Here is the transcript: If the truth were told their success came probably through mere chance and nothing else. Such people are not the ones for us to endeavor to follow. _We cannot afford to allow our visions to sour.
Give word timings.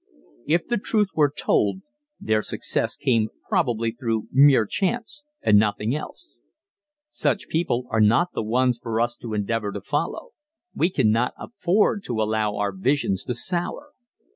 If 0.47 0.67
the 0.67 0.79
truth 0.79 1.09
were 1.13 1.29
told 1.29 1.83
their 2.19 2.41
success 2.41 2.95
came 2.95 3.29
probably 3.47 3.91
through 3.91 4.29
mere 4.31 4.65
chance 4.65 5.23
and 5.43 5.59
nothing 5.59 5.95
else. 5.95 6.39
Such 7.07 7.47
people 7.47 7.85
are 7.91 8.01
not 8.01 8.29
the 8.33 8.41
ones 8.41 8.79
for 8.81 8.99
us 8.99 9.15
to 9.17 9.35
endeavor 9.35 9.71
to 9.71 9.79
follow. 9.81 10.29
_We 10.75 10.91
cannot 10.91 11.35
afford 11.37 12.03
to 12.05 12.19
allow 12.19 12.55
our 12.55 12.71
visions 12.71 13.23
to 13.25 13.35
sour. 13.35 13.91